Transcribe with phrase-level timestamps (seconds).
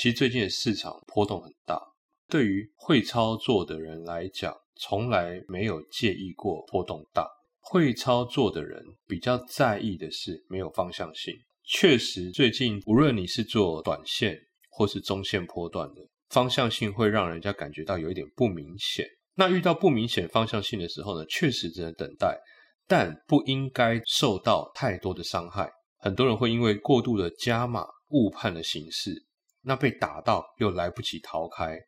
[0.00, 1.78] 其实最近的市场波动很大，
[2.26, 7.28] 对于会操作的人来讲，从来没有介意过波动大。
[7.58, 11.34] 会操作的人比较在意的是没有方向性。
[11.66, 14.38] 确实，最近无论你是做短线
[14.70, 19.04] 或是中线波段的，方向性会让人家感觉到有一点不明显。
[19.34, 22.40] 那遇到不明显方向性的时候呢，确实只能等待，
[22.88, 25.70] 但不应该受到太多的伤害。
[25.98, 29.26] 很多人会因为过度的加码误判了形势，
[29.62, 31.78] 那被打到又来不及逃开。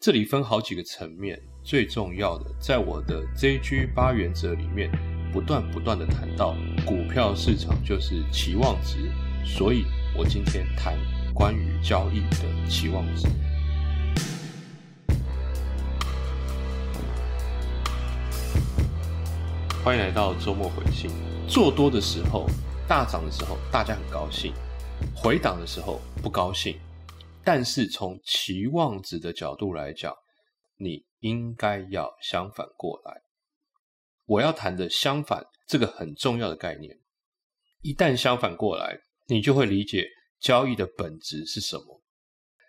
[0.00, 4.90] 这里分好几个层面，最重要的，在我的 JG 八原则里面，
[5.32, 9.12] 不断不断的谈到股票市场就是期望值，
[9.44, 9.84] 所以
[10.16, 10.96] 我今天谈
[11.34, 13.28] 关于交易的期望值。
[19.84, 21.10] 欢迎来到周末回信。
[21.46, 22.46] 做多的时候，
[22.86, 24.52] 大涨的时候，大家很高兴；
[25.14, 26.78] 回档的时候，不高兴。
[27.50, 30.14] 但是从期望值的角度来讲，
[30.76, 33.22] 你应该要相反过来。
[34.26, 36.94] 我要谈的相反，这个很重要的概念。
[37.80, 40.06] 一旦相反过来，你就会理解
[40.38, 42.02] 交易的本质是什么。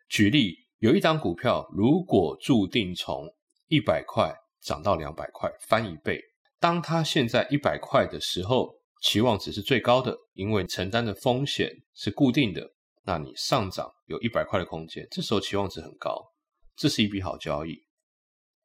[0.08, 3.28] 举例，有一张股票，如果注定从
[3.68, 6.22] 一百块涨到两百块，翻一倍，
[6.58, 12.72] 当它现在一百块的时候，期望值是最高的，因为承担的风险是固定的。
[13.10, 16.32] 那你上涨有一百块的空间，这时候期望值很高，
[16.76, 17.76] 这是一笔好交易。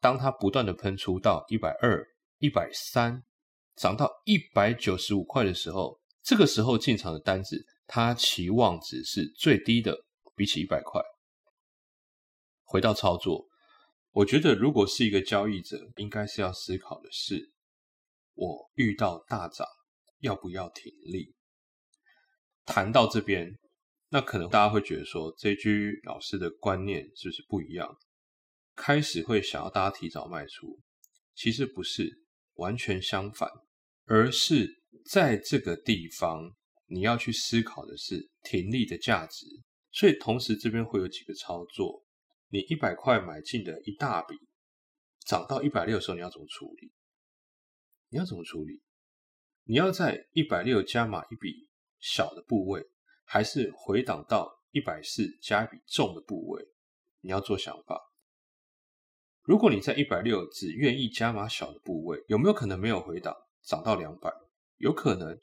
[0.01, 2.07] 当它不断的喷出到一百二、
[2.41, 3.23] 一百三，
[3.75, 9.97] 涨到一百九十五块的时候，这个时候进场的单子，它期望值是最低的，
[10.37, 11.01] 比起一百块。
[12.65, 13.47] 回到操作，
[14.11, 17.51] 我觉得如果是一个交易者，应该是要思考的是，
[18.35, 19.67] 我遇到大涨
[20.19, 21.35] 要不要停利？
[22.67, 23.59] 谈到这边。
[24.15, 27.99] 那可能大家会觉得说，这句老师的观念是不是不一样？
[28.77, 30.81] 开始会想要大家提早卖出，
[31.35, 33.51] 其实不是，完全相反，
[34.05, 34.81] 而是
[35.11, 36.55] 在这个地方
[36.87, 39.47] 你要去思考的是停利的价值。
[39.91, 42.05] 所以同时这边会有几个操作，
[42.51, 44.37] 你一百块买进的一大笔，
[45.27, 46.93] 涨到一百六的时候你要怎么处理？
[48.11, 48.81] 你要怎么处理？
[49.65, 52.87] 你要在一百六加码一笔小的部位。
[53.25, 56.65] 还是回档到一百四加一笔重的部位，
[57.21, 58.01] 你要做想法。
[59.43, 64.33] 如果你在一百六只愿意加码小的部位，有没有可能没有回档涨到两百？
[64.79, 65.39] 有可能。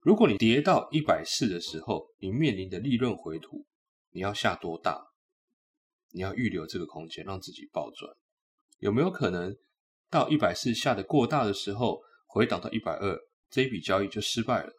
[0.00, 3.66] 如果你跌到一百四的时候，你面临的利润回吐，
[4.10, 5.00] 你要下多大？
[6.10, 8.12] 你要预留这个空间让自己暴赚。
[8.78, 9.56] 有没有可能
[10.10, 13.18] 到一百四下的过大的时候，回档到一百二，
[13.48, 14.72] 这一笔交易就失败了？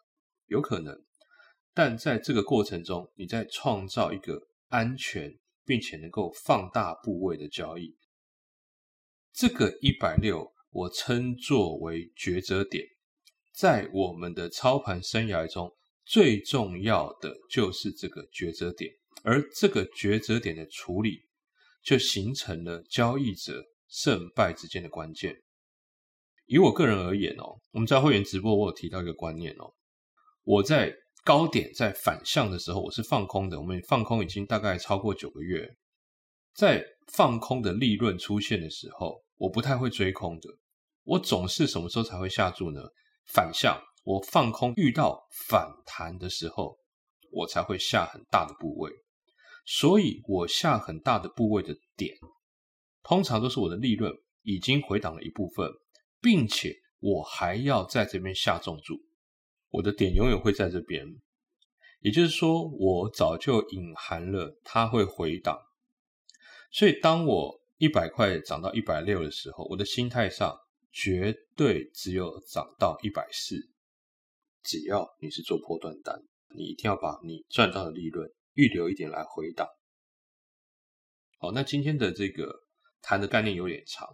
[0.45, 1.03] 有可能。
[1.78, 7.94] 但在这个过程中，你在创造一个安全并且能够放大部位的交易。
[9.34, 12.86] 这个一百六，我称作为抉择点。
[13.53, 15.69] 在我们的操盘生涯中，
[16.06, 18.90] 最重要的就是这个抉择点，
[19.24, 21.24] 而这个抉择点的处理，
[21.84, 25.36] 就形成了交易者胜败之间的关键。
[26.46, 29.74] 以我个人而言哦，我们在会员直播，我有提到一个观念哦，
[30.44, 30.96] 我在。
[31.25, 33.59] 高点在反向的时候，我是放空的。
[33.59, 35.68] 我们放空已经大概超过九个月，
[36.53, 40.47] 在放空的利润出现的时候，我不太会追空的。
[41.03, 42.80] 我总是什么时候才会下注呢？
[43.34, 46.78] 反向，我放空遇到反弹的时候，
[47.31, 48.92] 我才会下很大的部位。
[49.66, 52.16] 所以，我下很大的部位的点，
[53.02, 54.13] 通常都是我的利润
[54.44, 55.68] 已经回档了一部分，
[56.22, 58.96] 并且我还要在这边下重注。
[59.75, 61.06] 我的点永远会在这边，
[62.00, 65.59] 也就是说，我早就隐含了它会回档，
[66.72, 70.58] 所以当我一百块涨到一百六的时候，我的心态上
[70.94, 73.58] 绝对只有涨到一百四。
[74.63, 76.24] 只要你是做破断单，
[76.56, 79.68] 你一定要把你赚到的利润预留一点来回档。
[81.38, 82.51] 好，那今天的这个
[83.01, 84.07] 谈的概念有点长，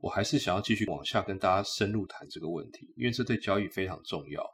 [0.00, 4.53] 我还是想要继续往下跟大家深入谈这个问题，因为这对交易非常重要。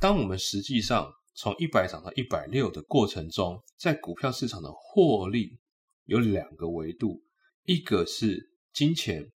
[0.00, 5.58] 当我们实际上从一百涨到一百六的过程中，在股票市场的获利
[6.06, 7.22] 有两个维度，
[7.64, 9.30] 一个是金钱，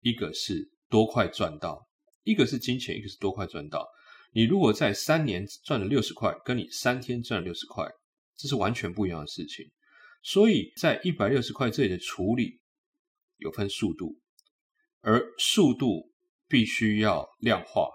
[0.00, 1.88] 一个是多快赚到。
[2.22, 3.86] 一个是金钱，一个是多快赚到。
[4.32, 7.86] 你如果在三年赚了六十块，跟你三天赚了六十块，
[8.36, 9.70] 这是完全不一样的事情。
[10.22, 12.60] 所以在一百六十块这里的处理
[13.38, 14.18] 有分速度，
[15.00, 16.12] 而速度
[16.46, 17.88] 必须要量化。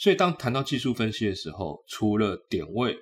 [0.00, 2.96] 所以，当谈到技术分析的时候，除了点位，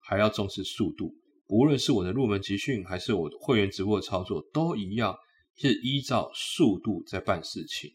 [0.00, 1.14] 还要重视速度，
[1.46, 5.16] 无论是我的入门集训，还是我的会员直播的操作，都一样
[5.56, 7.90] 是依照速度在办事情。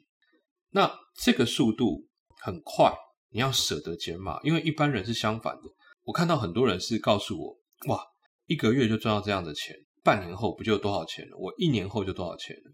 [0.72, 0.92] 那
[1.22, 2.08] 这个速度
[2.44, 2.92] 很快，
[3.30, 5.62] 你要舍得减码，因为一般人是相反的。
[6.06, 7.56] 我看到很多人是告诉我，
[7.94, 8.04] 哇，
[8.48, 11.38] 一个月就赚到这样的钱，半年后不就多少钱了？
[11.38, 12.72] 我一年后就多少钱了？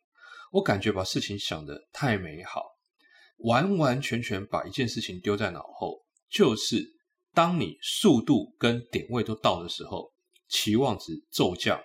[0.53, 2.63] 我感觉把事情想得太美好，
[3.37, 6.95] 完完全全把一件事情丢在脑后，就是
[7.33, 10.11] 当你速度跟点位都到的时候，
[10.47, 11.81] 期望值骤降，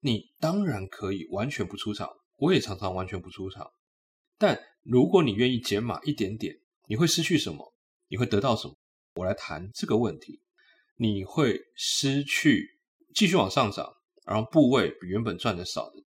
[0.00, 2.08] 你当然可以完全不出场。
[2.36, 3.70] 我也常常完全不出场，
[4.36, 6.56] 但如果你愿意减码一点点，
[6.88, 7.72] 你会失去什么？
[8.08, 8.74] 你会得到什么？
[9.14, 10.40] 我来谈这个问题。
[10.96, 12.80] 你会失去
[13.14, 16.04] 继续往上涨，然后部位比原本赚的少的。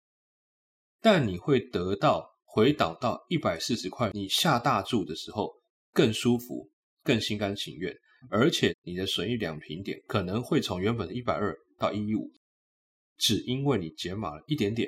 [1.01, 5.51] 但你会得到回档到一百四十块，你下大注的时候
[5.91, 6.69] 更舒服、
[7.03, 7.91] 更心甘情愿，
[8.29, 12.31] 而且你的损益两平点可能会从原本的一百二到一一五，
[13.17, 14.87] 只因为你减码了一点点。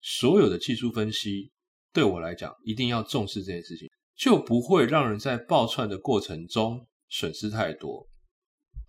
[0.00, 1.52] 所有的技术分析
[1.92, 8.08] 对我来讲，一定要重视这件事情，就不会让人在爆串的过程中损失太多。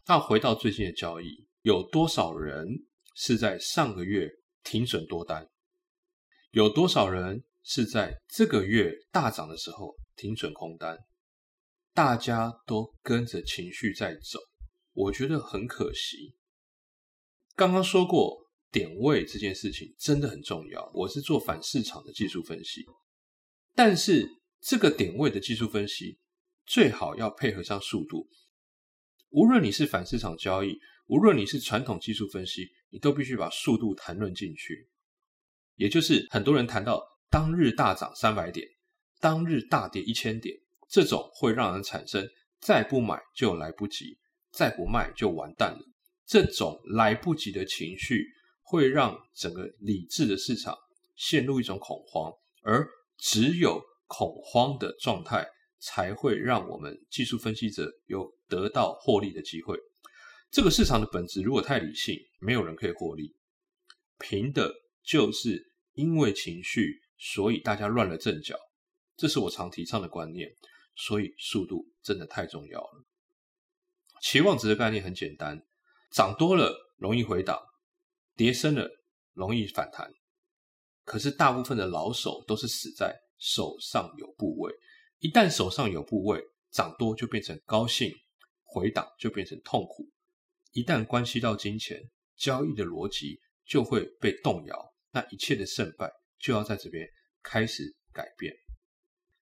[0.07, 2.65] 那回到最近的交易，有多少人
[3.13, 4.27] 是在上个月
[4.63, 5.47] 停损多单？
[6.49, 10.97] 有多少人是在这个月大涨的时候停损空单？
[11.93, 14.39] 大家都跟着情绪在走，
[14.91, 16.33] 我觉得很可惜。
[17.55, 18.39] 刚刚说过
[18.71, 22.83] 点位这件事情真的很重要，我是做反市场的技术分析，
[23.75, 24.27] 但是
[24.59, 26.17] 这个点位的技术分析
[26.65, 28.27] 最好要配合上速度。
[29.29, 30.75] 无论你是反市场交易，
[31.05, 34.89] 无论你是传统技术分析，你都必须把速度谈论进去。
[35.75, 36.99] 也就是很多人谈到
[37.31, 38.67] 当日大涨三百点，
[39.19, 40.55] 当日大跌一千点，
[40.89, 42.27] 这种会让人产生
[42.59, 44.17] 再不买就来不及，
[44.51, 45.79] 再不卖就完蛋了。
[46.25, 48.25] 这种来不及的情绪
[48.63, 50.75] 会让整个理智的市场
[51.15, 52.33] 陷入一种恐慌，
[52.63, 52.87] 而
[53.17, 55.45] 只有恐慌的状态
[55.79, 59.77] 才会让我们技术分析者有得到获利的机会。
[60.49, 63.35] 这个市场的本质如果太理性，没有人可以获利。
[64.17, 64.73] 平的
[65.03, 65.67] 就是。
[65.93, 68.57] 因为情绪，所以大家乱了阵脚，
[69.15, 70.49] 这是我常提倡的观念。
[70.95, 73.05] 所以速度真的太重要了。
[74.21, 75.65] 期望值的概念很简单，
[76.11, 77.57] 涨多了容易回档，
[78.35, 78.89] 跌深了
[79.31, 80.11] 容易反弹。
[81.05, 84.73] 可是大部分的老手都是死在手上有部位，
[85.19, 88.11] 一旦手上有部位，涨多就变成高兴，
[88.63, 90.09] 回档就变成痛苦。
[90.73, 91.97] 一旦关系到金钱，
[92.35, 94.93] 交易的逻辑就会被动摇。
[95.11, 97.07] 那一切的胜败就要在这边
[97.43, 98.53] 开始改变。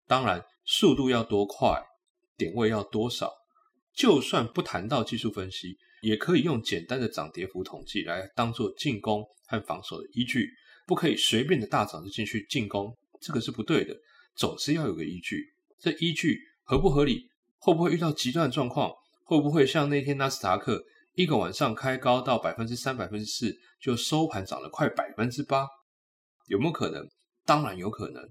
[0.07, 1.81] 当然，速度要多快，
[2.37, 3.31] 点位要多少，
[3.93, 10.49] 就算不谈到技术分析，也可以用简单的涨跌幅统计来当做进攻和防守的依据。
[10.85, 13.95] 不可以随便的大涨就进去进攻，这个是不对的。
[14.35, 17.29] 总是要有个依据，这依据合不合理？
[17.57, 18.91] 会不会遇到极端状况？
[19.23, 20.83] 会不会像那天纳斯达克？
[21.13, 25.65] 一个晚上开高到百分之三、百分之四，就收盘涨了快百分之八，
[26.45, 27.07] 有没有可能？
[27.45, 28.29] 当然有可能。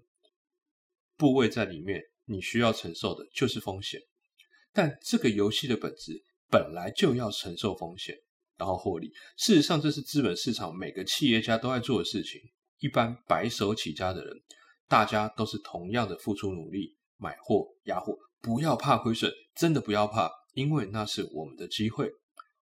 [1.17, 4.01] 部位在里面，你需要承受的就是风险。
[4.73, 8.17] 但这个游戏的本质本来就要承受风险，
[8.57, 9.13] 然后获利。
[9.37, 12.41] 事实上，这是资本市场每个企业家都在做的事情。
[12.79, 14.35] 一般白手起家的人，
[14.89, 22.11] 大家都是同样的付出努力，买货压货，不要怕亏损，真的不要怕，因为那是我们的机会。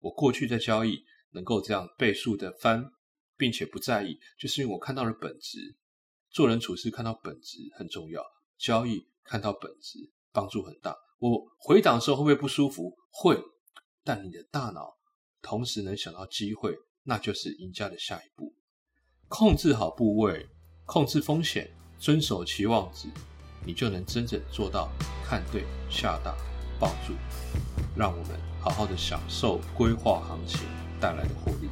[0.00, 0.98] 我过去在交易
[1.30, 2.84] 能够这样倍数的翻，
[3.38, 5.76] 并且不在意，就是因为我看到了本质。
[6.30, 8.22] 做人处事看到本质很重要，
[8.58, 10.94] 交易看到本质帮助很大。
[11.18, 12.94] 我回档的时候会不会不舒服？
[13.10, 13.40] 会，
[14.04, 14.98] 但你的大脑
[15.40, 18.54] 同时能想到机会，那就是赢家的下一步。
[19.28, 20.46] 控制好部位，
[20.84, 23.08] 控制风险，遵守期望值，
[23.64, 24.90] 你就能真正做到
[25.24, 26.36] 看对下大
[26.78, 27.14] 抱住，
[27.96, 28.38] 让我们。
[28.60, 30.62] 好好的享受规划行情
[31.00, 31.68] 带来的获利。